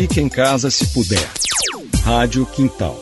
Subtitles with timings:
[0.00, 1.28] Fique em casa se puder.
[2.02, 2.98] Rádio Quintal.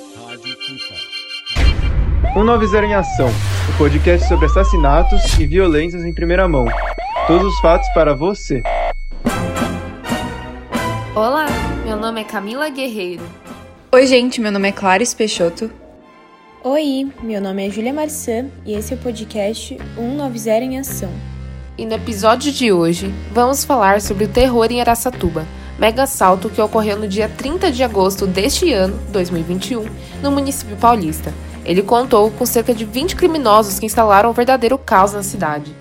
[2.35, 6.67] 190 em Ação, o podcast sobre assassinatos e violências em primeira mão.
[7.29, 8.65] Todos os fatos para você.
[11.15, 11.47] Olá,
[11.85, 13.23] meu nome é Camila Guerreiro.
[13.93, 15.71] Oi, gente, meu nome é Clarice Peixoto.
[16.65, 21.13] Oi, meu nome é Julia Marçã e esse é o podcast 190 em Ação.
[21.79, 25.47] E no episódio de hoje, vamos falar sobre o terror em Araçatuba,
[25.79, 29.87] mega assalto que ocorreu no dia 30 de agosto deste ano, 2021,
[30.23, 31.33] no município paulista.
[31.65, 35.75] Ele contou com cerca de 20 criminosos que instalaram um verdadeiro caos na cidade.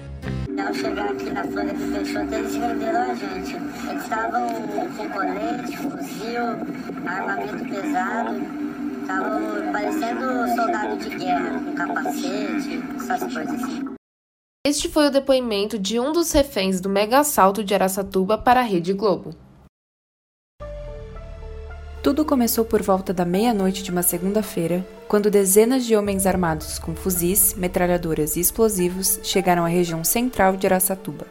[0.66, 3.56] Ao chegar aqui na Folha de Peixoto, eles renderam a gente.
[3.90, 4.50] Eles estavam
[4.98, 6.44] com colete, fuzil,
[7.06, 8.42] armamento pesado,
[9.02, 13.86] estavam parecendo soldado de guerra, com capacete, essas coisas assim.
[14.66, 18.64] Este foi o depoimento de um dos reféns do mega assalto de Araçatuba para a
[18.64, 19.47] Rede Globo.
[22.08, 26.96] Tudo começou por volta da meia-noite de uma segunda-feira, quando dezenas de homens armados com
[26.96, 31.28] fuzis, metralhadoras e explosivos chegaram à região central de Araçatuba.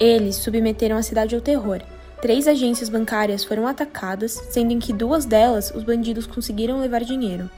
[0.00, 1.80] Eles submeteram a cidade ao terror.
[2.20, 7.48] Três agências bancárias foram atacadas, sendo em que duas delas os bandidos conseguiram levar dinheiro.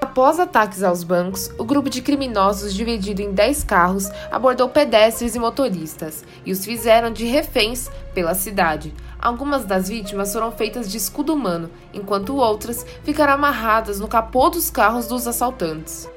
[0.00, 5.38] Após ataques aos bancos, o grupo de criminosos, dividido em 10 carros, abordou pedestres e
[5.38, 8.94] motoristas e os fizeram de reféns pela cidade.
[9.18, 14.70] Algumas das vítimas foram feitas de escudo humano, enquanto outras ficaram amarradas no capô dos
[14.70, 16.08] carros dos assaltantes.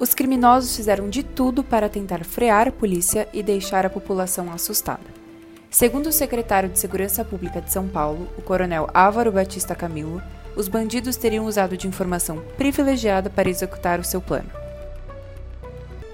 [0.00, 5.24] Os criminosos fizeram de tudo para tentar frear a polícia e deixar a população assustada.
[5.70, 10.22] Segundo o secretário de Segurança Pública de São Paulo, o coronel Álvaro Batista Camilo,
[10.56, 14.50] os bandidos teriam usado de informação privilegiada para executar o seu plano.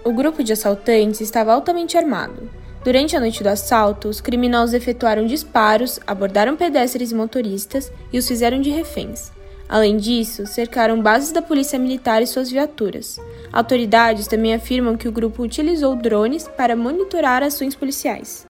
[0.02, 2.49] O grupo de assaltantes estava altamente armado.
[2.82, 8.26] Durante a noite do assalto, os criminosos efetuaram disparos, abordaram pedestres e motoristas e os
[8.26, 9.30] fizeram de reféns.
[9.68, 13.20] Além disso, cercaram bases da Polícia Militar e suas viaturas.
[13.52, 18.49] Autoridades também afirmam que o grupo utilizou drones para monitorar ações policiais.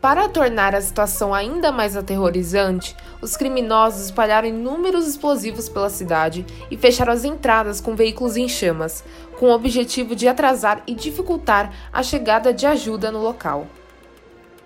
[0.00, 6.76] Para tornar a situação ainda mais aterrorizante, os criminosos espalharam inúmeros explosivos pela cidade e
[6.76, 9.02] fecharam as entradas com veículos em chamas,
[9.40, 13.66] com o objetivo de atrasar e dificultar a chegada de ajuda no local.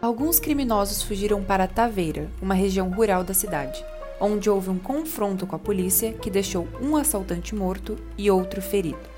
[0.02, 3.82] Alguns criminosos fugiram para Taveira, uma região rural da cidade,
[4.20, 9.11] onde houve um confronto com a polícia que deixou um assaltante morto e outro ferido.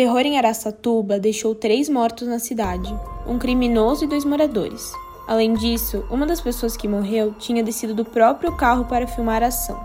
[0.00, 2.90] Terror em Araçatuba deixou três mortos na cidade,
[3.26, 4.90] um criminoso e dois moradores.
[5.28, 9.48] Além disso, uma das pessoas que morreu tinha descido do próprio carro para filmar a
[9.48, 9.78] ação.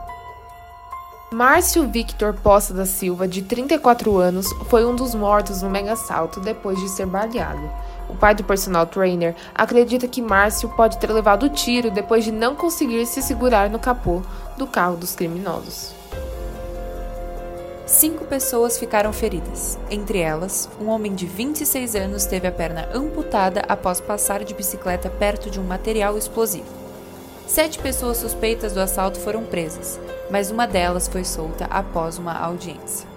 [1.34, 6.40] Márcio Victor Poça da Silva, de 34 anos, foi um dos mortos no mega assalto
[6.40, 7.70] depois de ser baleado.
[8.08, 12.32] O pai do personal trainer acredita que Márcio pode ter levado o tiro depois de
[12.32, 14.22] não conseguir se segurar no capô
[14.58, 15.94] do carro dos criminosos.
[17.86, 19.78] Cinco pessoas ficaram feridas.
[19.92, 25.08] Entre elas, um homem de 26 anos teve a perna amputada após passar de bicicleta
[25.08, 26.66] perto de um material explosivo.
[27.46, 30.00] Sete pessoas suspeitas do assalto foram presas,
[30.32, 33.08] mas uma delas foi solta após uma audiência.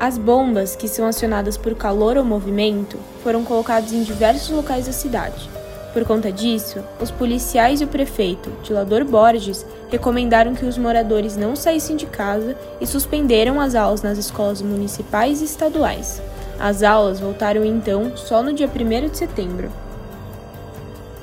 [0.00, 4.92] As bombas, que são acionadas por calor ou movimento, foram colocadas em diversos locais da
[4.92, 5.50] cidade.
[5.98, 11.56] Por conta disso, os policiais e o prefeito, Tilador Borges, recomendaram que os moradores não
[11.56, 16.22] saíssem de casa e suspenderam as aulas nas escolas municipais e estaduais.
[16.56, 19.72] As aulas voltaram então só no dia 1 de setembro.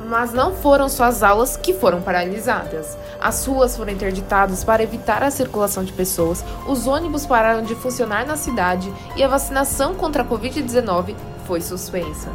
[0.09, 2.97] Mas não foram só as aulas que foram paralisadas.
[3.21, 8.27] As ruas foram interditadas para evitar a circulação de pessoas, os ônibus pararam de funcionar
[8.27, 11.15] na cidade e a vacinação contra a Covid-19
[11.47, 12.29] foi suspensa.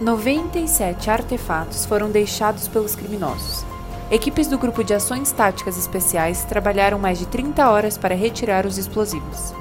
[0.00, 3.64] 97 artefatos foram deixados pelos criminosos.
[4.12, 8.78] Equipes do Grupo de Ações Táticas Especiais trabalharam mais de 30 horas para retirar os
[8.78, 9.52] explosivos.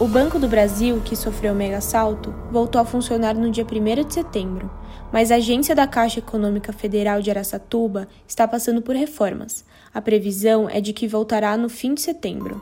[0.00, 4.08] O Banco do Brasil, que sofreu o mega assalto, voltou a funcionar no dia 1
[4.08, 4.70] de setembro,
[5.12, 9.66] mas a agência da Caixa Econômica Federal de Araçatuba está passando por reformas.
[9.92, 12.58] A previsão é de que voltará no fim de setembro.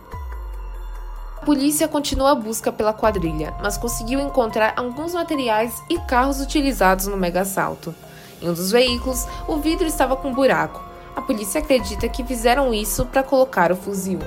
[1.47, 7.07] A polícia continua a busca pela quadrilha, mas conseguiu encontrar alguns materiais e carros utilizados
[7.07, 7.95] no mega assalto.
[8.43, 10.83] Em um dos veículos, o vidro estava com um buraco.
[11.15, 14.19] A polícia acredita que fizeram isso para colocar o fuzil.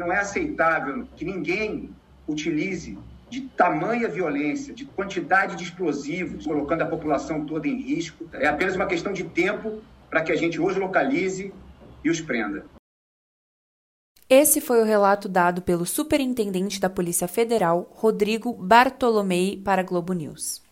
[0.00, 1.90] Não é aceitável que ninguém
[2.28, 2.96] utilize
[3.28, 8.30] de tamanha violência, de quantidade de explosivos, colocando a população toda em risco.
[8.34, 11.52] É apenas uma questão de tempo para que a gente hoje localize
[12.04, 12.64] e os prenda.
[14.32, 20.12] Esse foi o relato dado pelo superintendente da Polícia Federal, Rodrigo Bartolomei, para a Globo
[20.12, 20.62] News.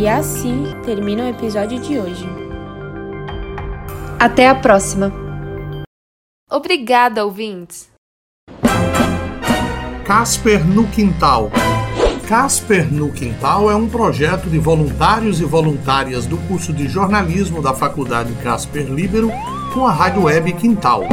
[0.00, 2.24] E assim termina o episódio de hoje.
[4.18, 5.12] Até a próxima.
[6.50, 7.90] Obrigada, ouvintes.
[10.06, 11.50] Casper no Quintal.
[12.26, 17.72] Casper no Quintal é um projeto de voluntários e voluntárias do curso de jornalismo da
[17.72, 19.30] Faculdade Casper Libero
[19.72, 21.04] com a Rádio Web Quintal.